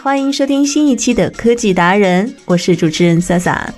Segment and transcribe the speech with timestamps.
[0.00, 3.68] 欢迎收听新一期的科技达人，我是主持人萨萨。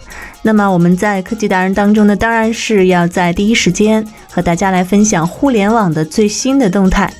[0.42, 7.10] 那么我们在科技达人当中呢，当然是要在第一时间和大家来分享互联网的最新的动态。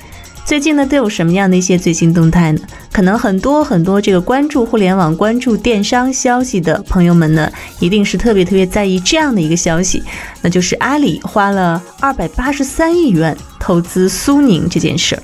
[0.45, 2.59] 最近呢，都有什么样的一些最新动态呢？
[2.91, 7.49] 可能很多很多这个关注互联网、关注电商消息的朋友们呢，
[7.79, 10.03] 一定是特别特别在意这样的一个消息，
[10.41, 15.23] 那就是阿里花了二百八十三亿元投资苏宁这件事儿。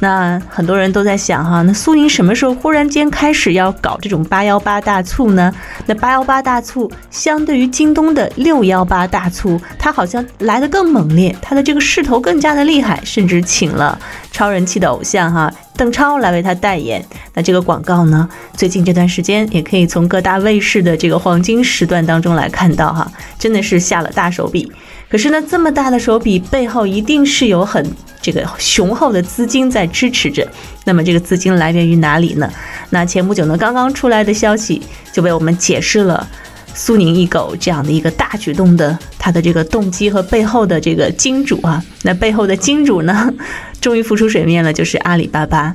[0.00, 5.54] 那很多人都在想哈，那苏宁什么时候忽然间开始要搞这种八幺八大促呢？
[5.86, 13.96] 那八幺八大促相对于京东的六幺八大促，它好像来得更猛烈，它的这个势头更加的厉害，甚至请了
[14.32, 17.04] 超人气的偶像哈邓超来为他代言。
[17.34, 24.70] 那这个广告呢，最近这段时间也可以从各大卫视的这个黄金时段当中来看到哈，真的是下了大手笔。
[25.08, 27.84] 可是呢，这么大的手笔背后一定是有很
[28.20, 30.46] 这个雄厚的资金在支持着。
[30.84, 32.50] 那么这个资金来源于哪里呢？
[32.90, 36.26] 那前不久呢，刚刚出来的消息就为我们解释了
[36.74, 41.82] 苏宁易购这样的一个大举动的它的这个动机和背后的这个金主啊。
[42.02, 43.32] 那背后的金主呢，
[43.80, 45.74] 终于浮出水面了，就是阿里巴巴。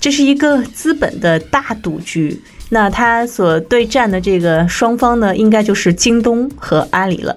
[0.00, 2.42] 这是一个资本的大赌局。
[2.68, 7.36] 那它所对战的这个双方呢，应该就是京东和阿里了。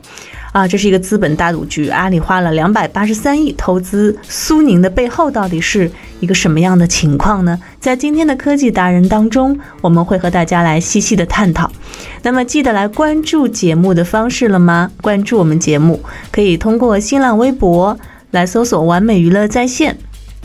[0.54, 1.90] 啊，这是一个资本大赌局。
[1.90, 7.60] 阿里花了两百八十三亿投资苏宁的背后，到底是一个什么样的情况呢？
[7.80, 11.72] 在今天的科技达人当中，我们会和大家来细细的探讨。
[12.22, 14.92] 那么，记得来关注节目的方式了吗？
[15.02, 16.00] 关注我们节目，
[16.32, 18.00] 可以通过新浪微博
[18.30, 19.98] 来搜索“完美娱乐在线”，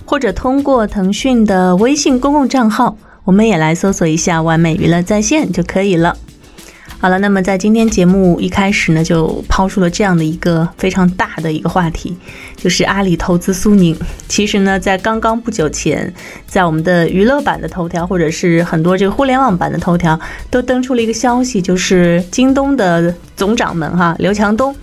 [0.06, 6.16] 或者通过腾讯的微信公共账号，我们也来搜索一下“完美娱乐在线”就可以了。
[7.00, 12.16] 好了，那么在今天节目一开始呢，就抛出了这样的一个非常大的一个话题，
[12.56, 13.97] 就是阿里投资苏宁。
[14.26, 16.12] 其实呢，在刚刚不久前，
[16.48, 20.19] 在我们的娱乐版的头条，或者是很多这个互联网版的头条，
[20.50, 24.75] 都登出了一个消息，就是京东的总掌门哈刘强东。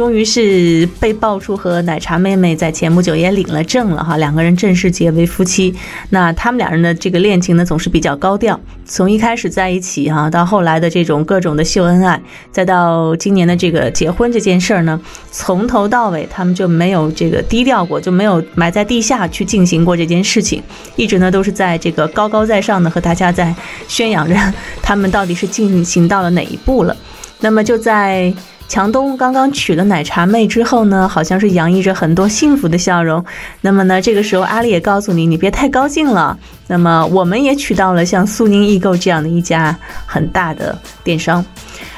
[0.00, 5.74] 终于是被爆出和奶茶妹妹在前不久也领了证了哈，两个人正式结为夫妻。
[6.08, 12.18] 那他们两人的这个恋情呢，总是比较高调，从一开始在一起哈，到后来的这种各种的秀恩爱，
[12.50, 14.98] 再到今年的这个结婚这件事儿呢，
[15.30, 20.62] 从头到尾他们就没有这个低调过，就没有埋在地下去进行过这件事情，
[20.96, 23.54] 一直呢都是在这个高高在上的和大家在
[23.86, 24.34] 宣扬着
[24.80, 26.96] 他们到底是进行到了哪一步了。
[27.40, 28.32] 那么就在。
[28.70, 33.24] 强东刚刚娶了奶茶妹之后呢，好像是洋溢着很多幸福的笑容。
[33.62, 36.38] 那么呢，这个时候阿里也告诉你，你别太高兴了。
[36.68, 41.44] 那么我们也娶到了像苏宁易购这样的一家很大的电商，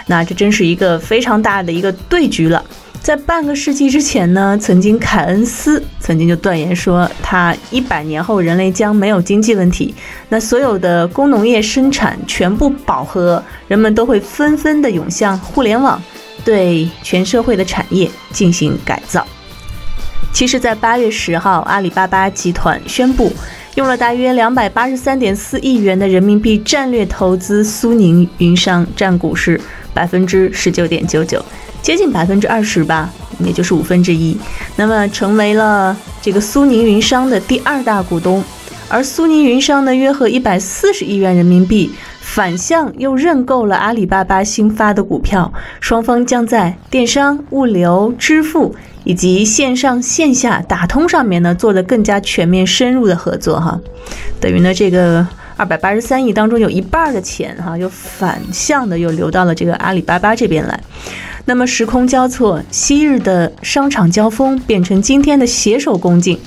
[0.06, 2.64] 那这真是一个非常大的一个对局了。
[3.02, 9.92] 在半个世纪之前呢，曾经凯恩斯曾经就断言说，他一百年后人类将没有经济问题，
[10.28, 16.00] 那所有的工农业生产全部饱和，人们都会纷纷的涌向互联网。
[16.44, 19.24] 对全社会的产业进行改造。
[20.32, 23.32] 其实，在八月十号，阿里巴巴集团宣布，
[23.76, 29.60] 用了大约两百八十三点四亿元的人民币战略投资苏宁云商，占股是
[29.94, 31.44] 百分之十九点九九，
[31.82, 33.12] 接近百分之二十吧，
[33.44, 34.38] 也就是五分之一。
[34.76, 38.42] 那么，成为了这个苏宁云商的第二大股东。
[38.88, 41.90] 而苏宁云商呢，约合一百四十亿元人民币。
[42.24, 53.78] 反向又认购了阿里巴巴新发的股票，双方将在电商、物流、支付以及线上线下打通上面呢，做的更加全面深入的合作哈。
[54.40, 55.26] 等于呢，这个
[55.58, 60.80] 二百八十三亿当中有一半的钱哈，又反向的又流到了这个阿里巴巴这边来。
[61.44, 66.38] 那么时空交错，昔日的商场交锋变成今天的携手共进。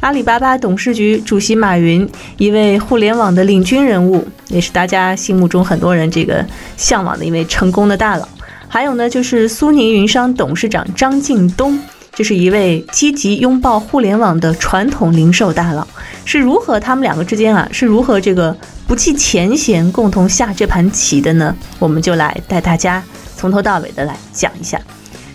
[0.00, 2.08] 阿里巴巴董事局主席马云，
[2.38, 6.44] 一位互联网的领军人物，也是大家心目中很多人这个
[6.76, 8.26] 向往的一位成功的大佬。
[8.68, 11.78] 还有呢，就是苏宁云商董事长张近东，
[12.14, 15.86] 这是一位积极拥抱互联网的传统零售大佬。
[16.24, 18.56] 是如何他们两个之间啊，是如何这个
[18.86, 21.54] 不计前嫌共同下这盘棋的呢？
[21.78, 23.02] 我们就来带大家
[23.38, 24.78] 从头到尾的来讲一下。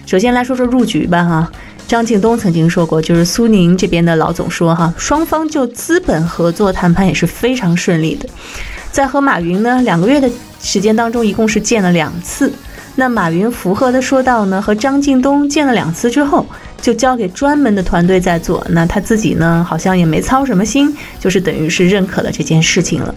[0.05, 1.51] 首先来说说入局吧，哈。
[1.85, 8.27] 张近东曾经说过，就是苏宁这边的老总说哈，双方就资本合作谈判也是非常顺利的。
[8.91, 10.29] 在和马云呢两个月的
[10.61, 12.51] 时间当中，一共是见了两次。
[12.95, 16.45] 那马云符合的说到呢，和张近东见了两次之后，
[16.81, 18.65] 就交给专门的团队在做。
[18.69, 23.13] 那他自己呢，好像也没操什么心，就是等于是认可了这件事情了。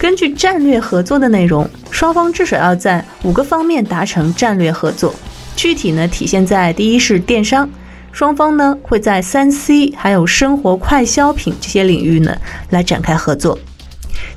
[0.00, 5.14] 根据战略合作的内容，双方至少要在五个方面达成战略合作。
[5.54, 7.68] 具体呢，体现在第一是电商，
[8.10, 12.34] 双方呢会在三 C 还有生活快消品这些领域呢
[12.70, 13.58] 来展开合作。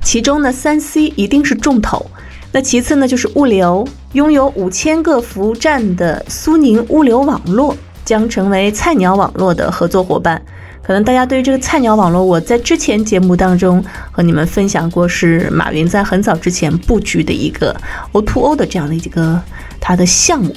[0.02, 2.06] 其中呢，三 C 一定是重头。
[2.52, 7.74] 那其次呢，就是物流，拥有五千个服务站的苏宁物流网络
[8.04, 10.42] 将成为菜鸟网络的合作伙伴。
[10.86, 13.82] 可能大家对于这个菜鸟网络，我在之前节目当中
[14.12, 17.74] 和你们分享过，是马云在很早之前布局的一个
[18.12, 19.42] O2O 的这样的一个
[19.80, 20.54] 它的项目。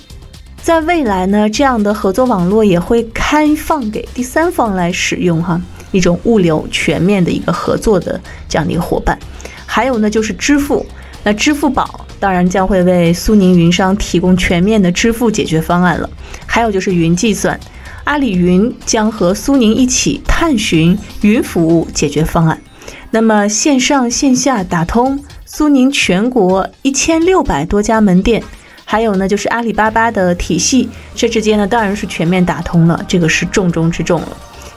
[0.61, 5.61] 在未来呢，这样的合作网络也会开放给第三方来使用，哈，
[5.93, 9.17] 一种物流全面的一个合作的这样的一个伙伴。
[9.65, 10.85] 还有呢，就是支付。
[11.23, 16.11] 那支付宝当然将会为苏宁云商提供全面的支付解决方案了。
[16.47, 17.59] 还有就是云计算，
[18.07, 22.57] 阿里云将和苏宁一起探寻云服务解决方案。
[23.11, 28.41] 那么线上线下打通苏宁全国一千六百多家门店，
[28.85, 34.29] 还有呢就是阿里巴巴的体系，这之间呢当然是全面打通了，这个是重中之重了。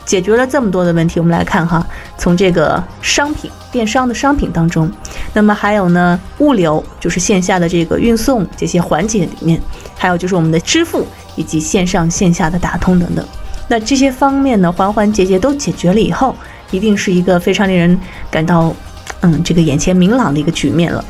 [0.05, 1.85] 解决了这么多的问题，我们来看哈，
[2.17, 4.91] 从这个商品电商的商品当中，
[5.33, 9.61] 那么还有呢物流，就是线下的这个运送这些环节里面，
[9.95, 11.05] 还有就是我们的支付
[11.39, 13.25] 以及线上线下的打通等等，
[13.69, 16.35] 那这些方面呢环环节节都解决了以后，
[16.69, 17.97] 一定是一个非常令人
[18.29, 18.75] 感到，
[19.21, 21.03] 嗯，这个眼前明朗的一个局面了。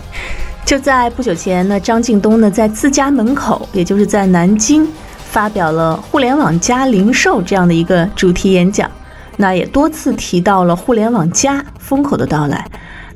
[0.64, 4.88] 就在不久前呢，张近东呢在自家门口，也就是在南京。
[5.32, 8.90] 发表了“互联网加零售”这样的一个主题演讲，
[9.38, 12.66] 那也多次提到了“互联网加”风口的到来。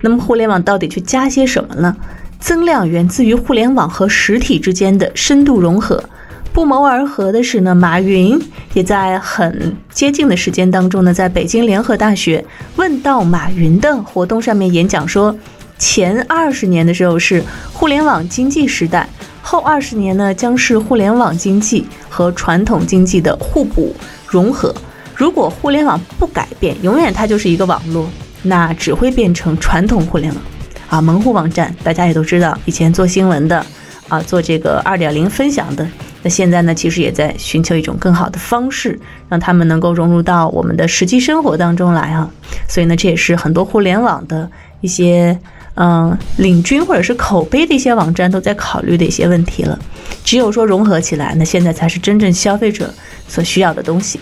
[0.02, 1.96] 那么，互联网到底去加些什么呢？
[2.40, 6.04] 增量源自于互联网和实体之间的深度融合。
[6.54, 8.40] 不谋而合的是呢，马云
[8.76, 12.46] 也在很接近的时间当中呢，在北京联合大学
[12.76, 15.36] 问到马云的活动上面演讲说，
[15.80, 19.10] 前二十年的时候是互联网经济时代。
[19.42, 23.96] 后二十年呢，将是互联网经济和传统经济的互补
[24.28, 24.74] 融合。
[25.16, 28.08] 如果互联网不改变，永远它就是一个网络，
[28.44, 30.44] 那只会变成传统互联网
[30.88, 31.76] 啊，门户网站。
[31.84, 33.66] 大家也都知道，以前做新闻的
[34.08, 35.86] 啊，做这个二点零分享的，
[36.24, 39.00] 那现在呢，其实也在寻求一种更好的方式，
[39.30, 42.28] 让他们能够融入到我们的实际生活当中来啊。
[42.68, 44.50] 所以呢，这也是很多互联网的
[44.82, 45.38] 一些。
[45.76, 49.80] 嗯，领军或者是口碑的一些网站都在考虑的一些问题了。
[50.24, 52.94] 只有说融合起来，那现在才是真正消费者
[53.28, 54.20] 所需要的东西。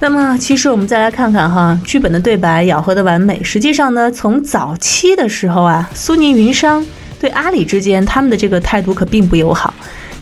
[0.00, 3.44] 那么，其实我们再来看看哈，剧本的对白咬合的完美。
[3.44, 6.82] 实际上呢，从早期的时候啊，苏宁云商
[7.20, 9.74] 对阿里之间他们的这个态度可并不友好，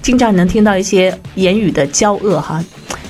[0.02, 2.62] 经常能听到一些言语的交恶哈。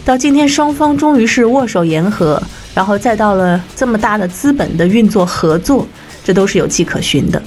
[0.05, 2.41] 到今天，双方终于是握手言和，
[2.75, 5.87] 然后再到了这么大的资本的运作合作，
[6.23, 7.43] 这都是有迹可循的。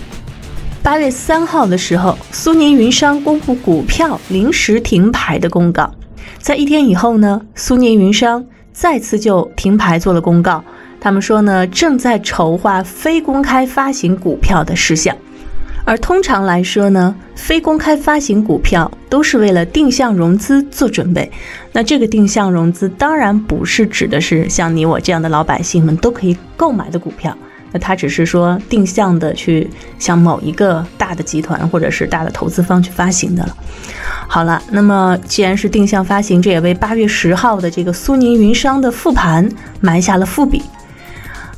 [0.82, 5.90] 八月三号的时候，苏宁云商公布股票临时停牌的公告。
[6.40, 10.64] 在一天以后呢，苏宁云商再次就停牌做了公告。
[11.00, 15.16] 他们说呢，正在筹划非公开发行股票的事项。
[15.86, 21.32] 而通常来说呢，非公开发行股票都是为了定向融资做准备。
[21.72, 27.38] 那这个定向融资当然不是指的是像你我这样的老百姓们都可以购买的股票。
[27.72, 33.58] 那它只是说定向的去向某一个大的集团或者是大的投资方去发行的了。
[34.28, 39.48] 好了，那么既然是定向发行，这也为八月十号的这个苏宁云商的复盘
[39.82, 40.64] 埋下了伏笔。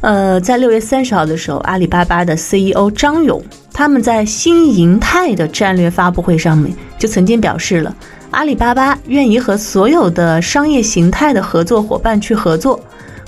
[0.02, 7.96] 呃，在六月三十号的时候，阿里巴巴的 CEO 张勇他们在新银泰的战略发布会上面就曾经表示了，
[8.32, 12.80] 阿里巴巴愿意和所有的商业形态的合作伙伴去合作，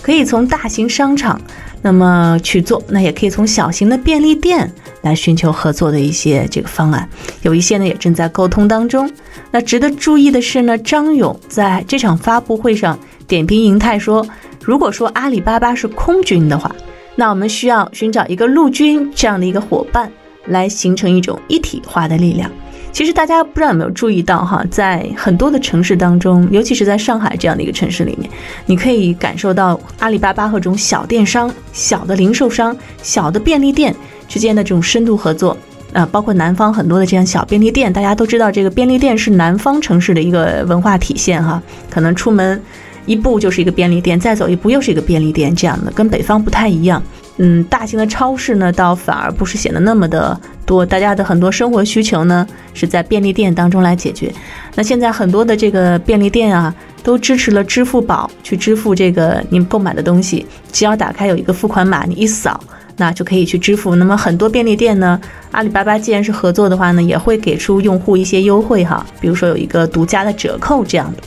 [0.01, 1.39] 可以从大型商场。
[1.81, 4.69] 那么去做，那也可以从小型的便利店
[5.01, 7.07] 来寻求合作的一些这个方案，
[7.41, 9.09] 有一些呢也正在沟通当中。
[9.49, 12.99] 那值得注意的是呢，张勇在这场发布会上
[13.29, 14.27] 点评银泰说，
[14.69, 16.71] 如果说阿里巴巴是空军的话，
[17.15, 20.11] 那我们需要寻找一个陆军这样的一个伙伴，
[20.45, 22.51] 来形成一种一体化的力量。
[22.91, 28.29] 其实大家不知道有没有注意到哈，在很多的城市当中，尤其是在上海这样的一个城市里面，
[28.67, 33.95] 你可以感受到阿里巴巴和这种小电商、小的零售商、小的便利店
[34.27, 35.57] 之间的这种深度合作。
[35.93, 41.59] 呃，包括南方很多的这样小便利店，大家都知道这个便利店是南方城市的一个文化体现哈。
[41.89, 42.61] 可能出门
[43.09, 47.01] 一步就是一个便利店，再走一步又是一个便利店，这样的跟北方不太一样。
[47.37, 54.31] 嗯，大型的超市呢，倒反而不是显得那么的多，大家的很多生活需求呢是在便利店当中来解决。
[54.75, 62.59] 那现在很多的这个便利店啊，都支持了支付宝去支付这个您购买的东西，只要打开有一个付款码，你一扫，
[62.97, 63.95] 那就可以去支付。
[63.95, 65.19] 那么很多便利店呢，
[65.51, 71.23] 阿里巴巴既然是合作的话呢，也会给出用户一些优惠哈，比如说有一个独家的折扣这样的。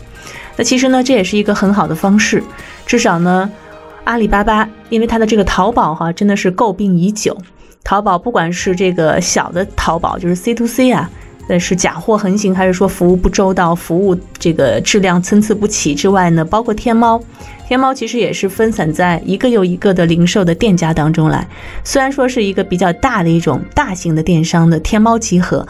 [0.63, 2.43] 其实呢，这也是一个很好的方式，
[2.87, 3.51] 至少呢。
[4.05, 7.39] 阿里巴巴，因为它的这个淘宝哈，真的是诟病已久。
[7.85, 11.09] 淘宝不管是这个小的淘宝，就是 C to C 啊，
[11.47, 17.23] 呃是假货横行，还是说服务不周到，服务这个质量参差不齐之外呢，包括天猫，
[17.69, 21.47] 天猫其实也是分散在一个又一个的零售的店家当中来。
[21.85, 25.65] 虽然说是一个比较大的一种大型的电商的天猫集合，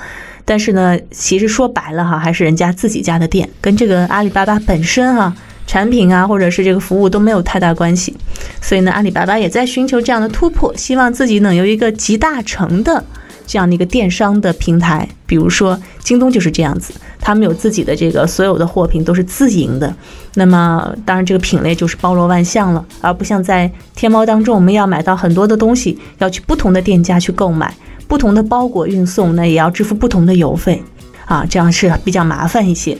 [0.53, 5.35] 但是呢，其实说白了哈，还是人家自己家的店，跟这个阿里巴巴本身啊。
[5.65, 8.15] 产品啊，或者是这个服务都没有太大关系，
[8.61, 13.03] 所以呢，阿里巴巴也在寻求这样的突破，希望自己能有一个集大成的
[13.47, 15.09] 这样的一个电商的平台。
[15.25, 19.95] 比如说京东就是这样子，他们有自己的这个所有的货品都是自营的，
[20.35, 27.73] 那么当然这个品类就是包罗万象了，而不像在天猫当中，我们要买到很多的东西，要去不同的店家去购买，
[28.13, 30.83] 不同的包裹运送，那也要支付不同的邮费
[31.25, 32.95] 啊，这样是比较麻烦一些。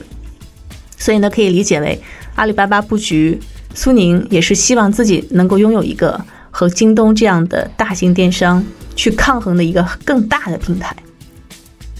[0.97, 2.01] 所以呢，可以理解为。
[2.33, 3.39] 阿里巴巴布局
[3.75, 8.65] 苏宁，也是希望自己能够拥有一个和京东这样的大型电商
[8.95, 10.95] 去抗衡的一个更大的平台。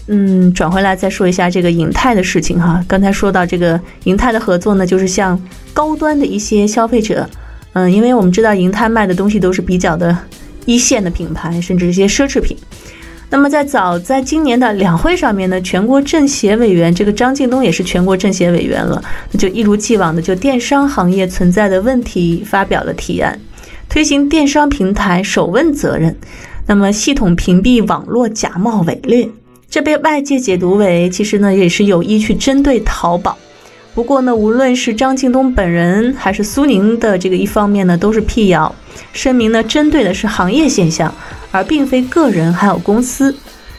[0.08, 2.84] 嗯，转回来再说一下这个银泰的事情哈。
[2.88, 5.40] 刚才说到这个银泰的合作呢，就是像
[5.72, 7.30] 高端的一些消费者，
[7.74, 10.18] 嗯，因为我们知道银泰卖的东西都是比较的
[10.66, 12.56] 一线的品牌，甚至一些奢侈品。
[13.30, 19.02] 那么在早在今年的两会上面呢，全国政协委员这个张近东也是全国政协委员了，
[19.32, 23.40] 那就一如既往的就电商行业存在的问题发表了提案，
[23.88, 26.16] 推行电商平台首问责任，
[26.66, 29.28] 那么系统屏蔽网络假冒伪劣，
[29.68, 33.36] 这被外界解读为其实呢也是有意去针对淘宝。
[33.94, 38.72] 不过呢，无论是张近东本人还是苏宁的这个一方面呢，都是辟谣，
[39.12, 41.14] 声明呢针对的是行业现象。
[41.50, 43.32] 而并非个人还有公司。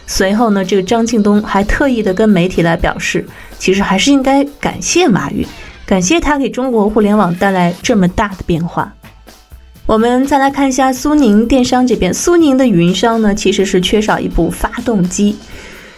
[0.07, 3.27] 随后呢，这个张近东还特意的跟媒体来表示，
[3.59, 5.45] 其实还是应该感谢马云，
[5.85, 8.93] 感谢他给中国互联网带来这么大的变化。
[9.85, 15.35] 我们再来看一下苏宁电商这边，苏宁的云商呢，其实是缺少一部发动机。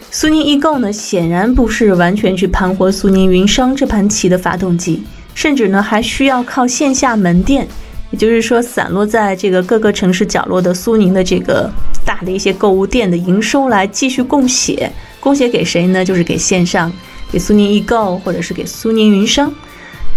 [0.10, 5.04] 苏宁易购呢，显然不是完全去盘活苏宁云商这盘棋的发动机，
[5.36, 7.68] 甚至呢，还需要靠线下门店。
[8.10, 11.70] 也就是说，散落在这个各个城市角落的苏宁的这个
[12.06, 16.06] 大的一些购物店的营收来继续供血，供血给谁呢？
[16.06, 16.92] 就是给线上，
[17.32, 19.54] 给苏宁易购或者是给苏宁云商。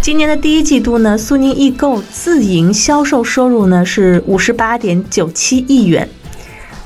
[0.00, 6.08] 今年的第一季度呢，苏宁易购自营销售收入呢是五十八点九七亿元，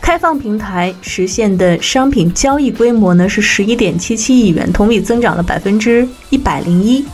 [0.01, 7.05] 开放平台实现的商品交易规模呢是十一点七七亿元，同比增长了百分之一百零一，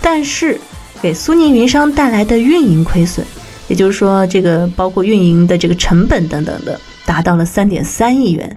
[0.00, 0.58] 但是
[1.02, 3.26] 给苏宁云商带来的运营亏损。
[3.70, 8.56] 也就是说，这个包括运营的这个成本等等的，达到了三点三亿元，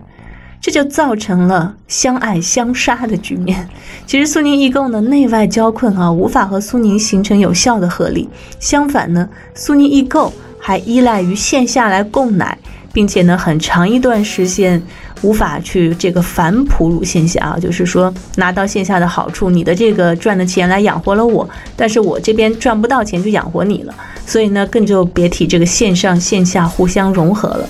[0.59, 3.69] 这就造成了相爱相杀的局面。
[4.07, 8.27] 其实苏宁易购呢内外交困啊，无法和苏宁形成有效的合力。
[8.59, 12.57] 相反呢，苏宁易购还依赖于线下来供奶，
[12.91, 14.81] 并且呢很长一段时间
[15.21, 23.93] 无法去这个反哺乳线下啊，就是说拿到线下的好处，你的这个赚的钱来养活了我，但是我这边赚不到钱就养活你了。
[24.25, 27.69] 所以呢，更就别提这个线上线下互相融合了。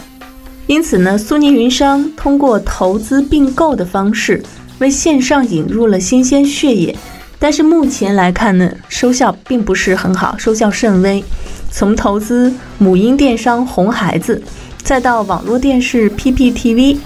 [0.67, 4.41] 因此呢，苏宁云商通过投资并购的方式，
[4.79, 6.95] 为线上引入了新鲜血液。
[7.37, 11.21] 但是目前来看呢，收效并不是很好，收效甚微。
[11.69, 14.41] 从投资母婴电商红孩子，
[14.81, 16.97] 再到网络电视 PPTV，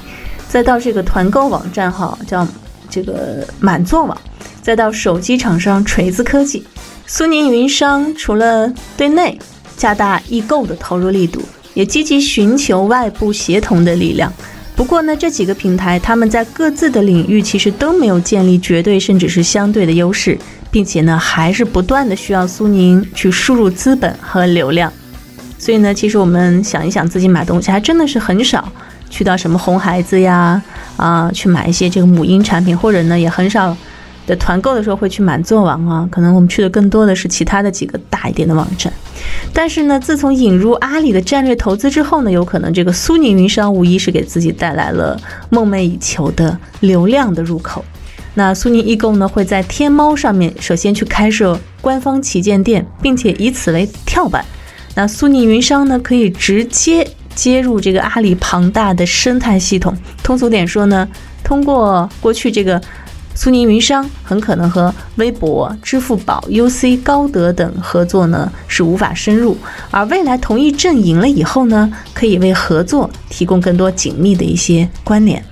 [0.48, 2.48] 再到这个团购网站哈叫
[2.90, 4.16] 这个满座网，
[4.62, 6.64] 再到手机厂商锤子科技。
[7.10, 9.40] 苏宁云商除了对内
[9.78, 11.42] 加大易购的投入力度，
[11.74, 14.32] 也积极寻求外部协同的力量。
[14.76, 20.38] 不过呢，这几个平台他们在各自的领域其实都没有建立绝对甚至是相对的优势，
[20.70, 24.92] 并且呢，还是不断的需要苏宁去输入资本和流量。
[25.58, 28.70] 所以呢，其实我们想一想，自己买东西还真的是很少
[29.10, 30.62] 去到什么红孩子呀
[30.98, 33.76] 啊，去买一些这个母婴产品，或者呢，也很少。
[34.28, 38.92] 的团购的时候会去满座网啊，可能我们去的更多的是其他的几个大一点的网站。
[39.54, 45.20] 但是呢，自从引入阿里的战略投资之后呢，有可能这个苏宁云商无疑是给自己带来了
[45.50, 47.84] 梦寐以求的流量的入口。
[48.36, 54.44] 那苏宁易购呢会在天猫上面首先去开设官方旗舰店，并且以此为跳板。
[54.94, 59.96] 那苏宁云商呢可以直接接入这个阿里庞大的生态系统。
[60.22, 61.08] 通俗点说呢，
[61.44, 62.80] 通过过去这个。
[63.40, 69.56] 苏宁云商很可能和微博、支付宝、UC、高德等合作呢，是无法深入。
[69.92, 75.46] 而未来同一阵营了以后呢，可以为合作提供更多紧密的一些关联。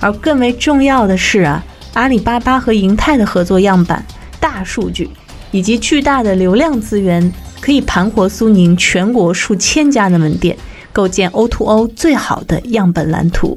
[0.00, 1.62] 而更为重要的是啊，
[1.92, 4.02] 阿里巴巴和银泰的合作样板、
[4.40, 5.10] 大数据
[5.50, 10.56] 以及巨大的流量资源，可以盘活苏宁全国数千家的门店，
[10.90, 13.54] 构建 O2O 最好的样本蓝图。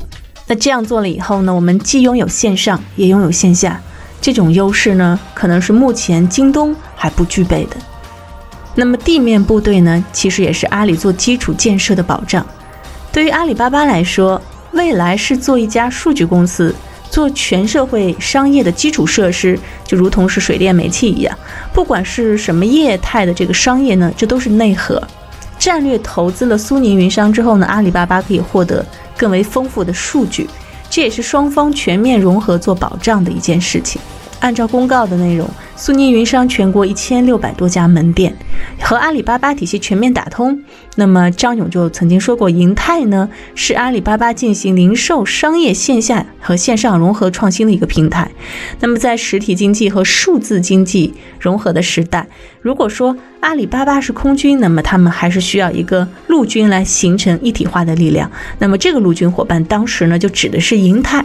[0.50, 3.79] 那这样做了以后呢，我们既拥有线上，也拥有线下，
[4.20, 7.77] 这种优势呢，可能是目前京东还不具备的。
[8.74, 12.44] 那么地面部队呢，其实也是阿里做基础建设的保障。
[13.12, 14.41] 对于阿里巴巴来说，
[14.72, 16.74] 未来是做一家数据公司，
[17.12, 21.38] 做全社会商业的基础设施，就如同是水电煤气一样，
[21.72, 25.00] 不管是什么业态的这个商业呢，这都是内核。
[25.60, 28.84] 战略投资了苏宁云商之后呢，阿里巴巴可以获得。
[29.20, 30.50] 更为丰富的数据，
[30.90, 34.02] 这也是双方全面融合做保障的一件事情。
[34.40, 35.46] 按照公告的内容，
[35.79, 38.36] 苏宁云商全国一千六百多家门店
[38.81, 40.62] 和阿里巴巴体系全面打通。
[40.98, 48.29] 那么张勇就曾经说过，银泰呢是阿里巴巴进行零售商业线下和线上融合创新的一个平台。
[48.81, 52.27] 那么在实体经济和数字经济融合的时代，
[52.62, 58.29] 如果说阿里巴巴是空军，那么他们还是需要一个陆军来形成一体化的力量。
[58.57, 61.24] 那么这个陆军伙伴当时呢就指的是银泰。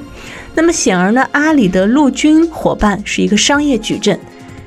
[0.54, 4.16] 那么显而呢，阿里的陆军伙伴是一个商业矩阵。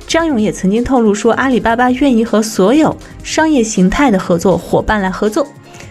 [0.08, 5.46] 张勇也曾经透露说，阿里巴巴愿意和所有商业形态的合作伙伴来合作，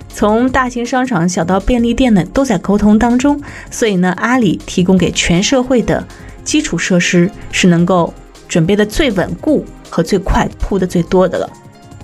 [0.09, 3.39] 从大型商场小到便利店呢，都在沟通当中。
[3.69, 6.03] 所以呢，阿里提供给全社会的
[6.43, 8.11] 基础设施是能够
[8.47, 11.47] 准备的最稳固和最快铺的最多的了。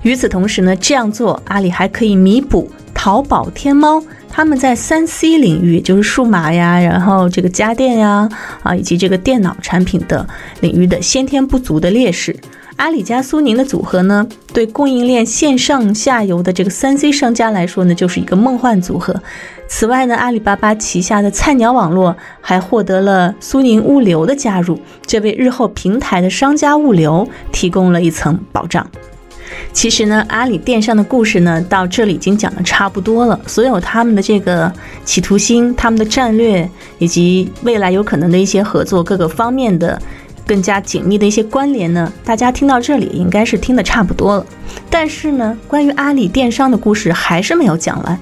[0.03, 2.69] 与此同时呢，这样做，阿里还可以弥补
[3.03, 4.01] 淘宝、天猫。
[4.29, 8.29] 他们在三 C 领域，就是数码呀，然后这个家电呀，
[8.63, 10.25] 啊，以及这个电脑产品的
[10.61, 12.33] 领域的先天不足的劣势。
[12.77, 19.21] 阿里加苏宁的组合呢，对供应链线上下游的这个三 C 商家来说呢，就是一个梦幻组合。
[19.67, 28.89] 此外呢，阿里巴巴旗下的菜鸟网络还获得了苏宁物流的加入，这为日后平台的商家物流提供了一层保障。
[29.73, 33.37] 其实呢，阿里电商的故事呢，到这里已经讲的差不多了。
[33.47, 34.71] 所有他们的这个
[35.03, 39.99] 企图心、他们的战略，以及未来有可能的一些合作，各个方面的
[40.45, 44.45] 更加紧密的一些关联呢，大家听到这里应该是听的差不多了。
[44.89, 48.17] 但是呢，关于阿里电商的故事还是没有讲完。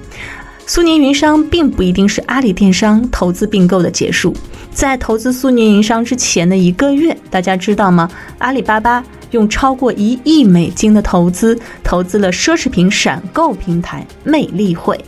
[0.66, 4.34] 苏宁云商并不一定是阿里电商投资并购的结束。
[4.72, 8.10] 在投资苏宁云商之前的一个月，大家知道吗？
[8.38, 9.04] 阿里巴巴。
[9.32, 14.98] 用超过一亿美金的投资，投资了奢侈品闪购平台魅力汇。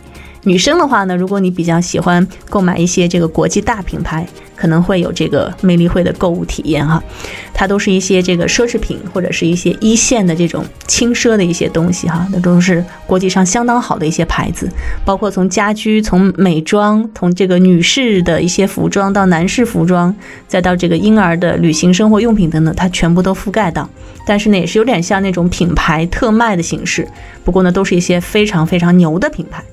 [0.45, 7.03] 女生的话呢，如果你比较喜欢购买一些这个国际大品牌，可能会有这个魅力汇的购物体验哈。
[7.51, 14.69] 它都是一些这个奢侈品或者是一些一线的这种轻奢的一些东西哈，那都是国际上相当好的一些牌子，
[15.03, 20.15] 包括从家居、从美妆、从这个女士的一些服装到男士服装，
[20.47, 23.89] 再到这个婴儿的旅行生活用品等等，它全部都覆盖到。
[24.27, 27.07] 但是呢，也是有点像那种品牌特卖的形式，
[27.43, 29.63] 不过呢，都是一些非常非常牛的品牌。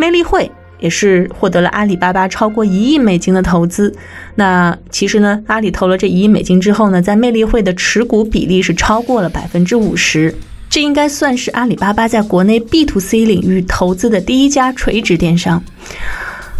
[0.00, 3.94] 魅力汇也是获得了阿里巴巴超过一亿美金的投资。
[4.34, 10.34] 那其实呢，阿里投了这一亿美金之后呢，在魅力汇的持股比例是超过了百分之五十。
[10.70, 15.62] 这应该算是阿里巴巴在国内 B to C 领域投资的第一家垂直电商。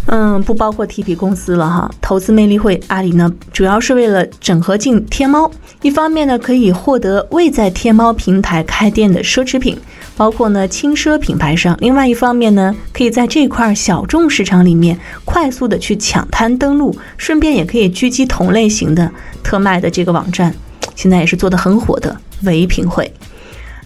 [0.06, 1.90] 嗯，不包括 TP 公司了哈。
[2.00, 5.50] 投资魅力汇，阿里呢主要是为了整合进天猫。
[5.82, 9.78] 一方面呢，可以获得未在天猫平台开店的奢侈品，
[10.20, 19.10] 包括呢轻奢品牌商；另外一方面呢，可以在这块小众市场里面快速的去抢滩登陆，顺便也可以狙击同类型的
[19.42, 20.54] 特卖的这个网站，
[20.94, 23.10] 现在也是做的很火的唯品会。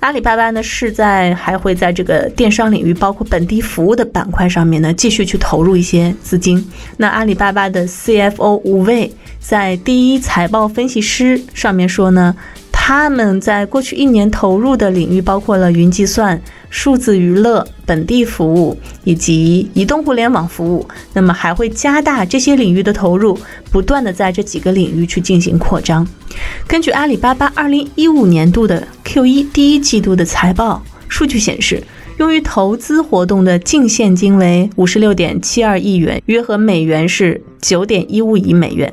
[0.00, 6.68] 阿里巴巴呢是在还会在这个电商领域，包括本地服务的板块上面呢，继续去投入一些资金。
[6.96, 12.34] 那阿里巴巴的 CFO 吴卫在第一财报分析师上面说呢。
[12.86, 20.86] 他们在过去一年投入的领域包括了云计算、数字娱乐、本地服务以及移动互联网服务。
[21.14, 23.38] 那么还会加大这些领域的投入，
[23.72, 26.06] 不断的在这几个领域去进行扩张。
[26.68, 31.82] 根据阿里巴巴二零一五年度的 Q 一第一季度的财报数据显示，
[32.18, 38.92] 用于投资活动的净现金为五十六点七二亿元，约合美元是九点一五亿美元。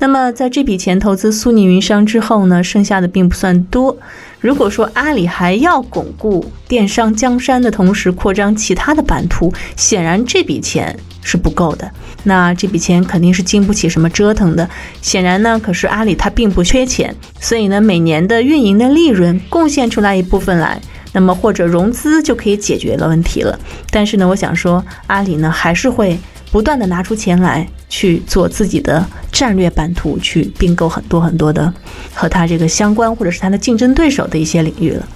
[0.00, 3.96] 那么在这笔钱投资苏宁云商之后呢，剩下的并不算多。
[4.40, 11.90] 如果说阿里还要巩固电商江山的同时扩张其他的版图，显然这笔钱是不够的。
[12.24, 14.68] 那这笔钱肯定是经不起什么折腾的。
[15.02, 20.80] 显然呢，可是阿里它并不缺钱，所以呢，每年的运营的利润贡献出来一部分来，
[21.12, 23.58] 那么或者融资就可以解决了问题了。
[23.90, 26.18] 但是呢，我想说，阿里呢还是会
[26.50, 31.72] 不断的拿出钱来去做自己的战略版图，去并购很多很多的
[32.12, 35.06] 和它这个相关或者是它的竞争对手的一些领域了。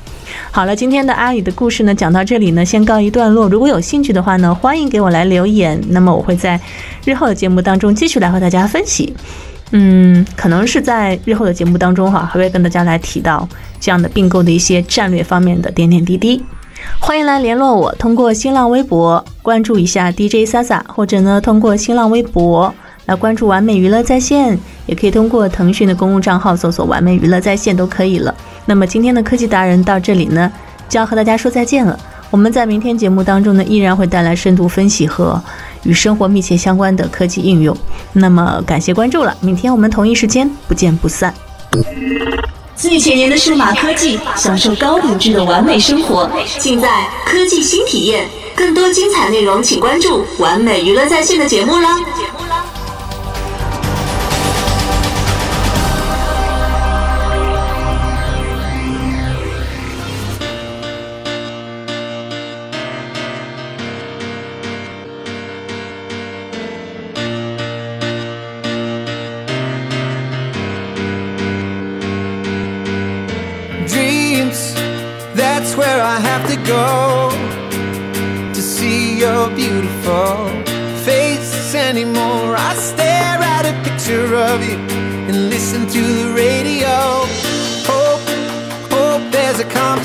[0.51, 3.49] 好了，今天的阿里的故事呢，讲到这里呢，先告一段落。
[3.49, 5.81] 如果有兴趣的话呢，欢迎给我来留言。
[5.89, 6.59] 那么我会在
[7.05, 9.15] 日后的节目当中继续来和大家分析。
[9.73, 13.49] 嗯，可能是在日后的节目当中哈，还会跟大家来提到
[13.81, 16.43] 这样的并购的一些战略方面的点点滴滴。
[16.99, 22.75] 欢迎来联络我，通过新浪微博关注一下 DJ Sasa，或者呢，通过新浪微博
[23.07, 28.35] 来关注完美娱乐在线，也可以通过腾讯的公共账号搜索“完美娱乐在线”都可以了。
[28.65, 30.51] 那么今天的科技达人到这里呢，
[30.89, 31.99] 就要和大家说再见了。
[32.31, 35.41] 我们在明天节目当中呢，依然会带来深度分析和
[35.83, 37.77] 与生活密切相关的科技应用。
[38.15, 41.33] 那么感谢关注了，明天我们同一时间不见不散。
[42.77, 48.29] 最前沿的数码科技，享受高品质的完美生活，尽在科技新体验。
[48.57, 51.99] 更多精彩内容，请关注完美娱乐在线的节目啦。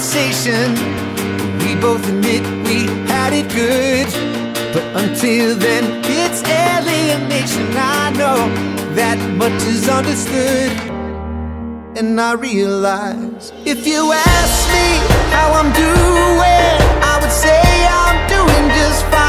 [0.09, 0.73] Conversation.
[1.59, 4.07] We both admit we had it good.
[4.73, 7.67] But until then, it's alienation.
[7.77, 8.49] I know
[8.95, 10.71] that much is understood
[11.97, 14.89] and I realize if you ask me
[15.35, 17.61] how I'm doing, I would say
[18.01, 19.28] I'm doing just fine.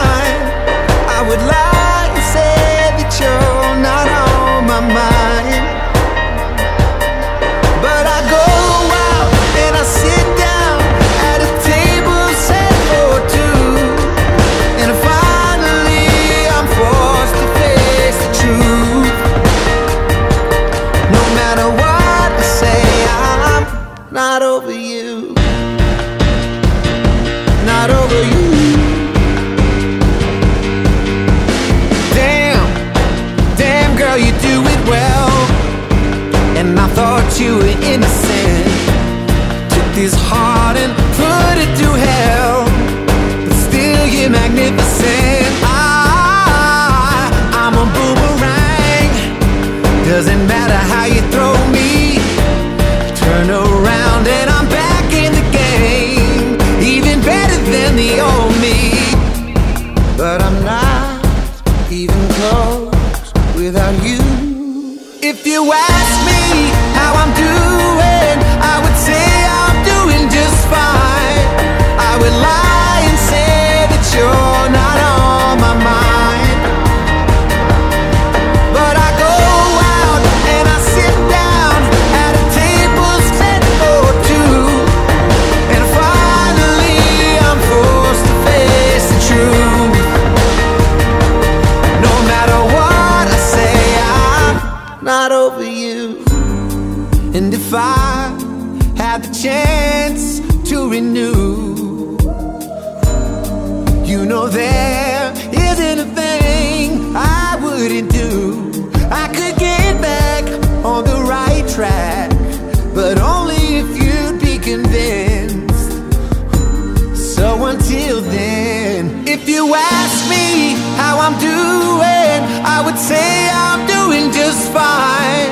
[122.91, 125.51] Would say I'm doing just fine.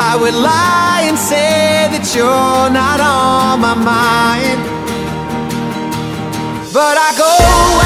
[0.00, 4.60] I would lie and say that you're not on my mind.
[6.72, 7.77] But I go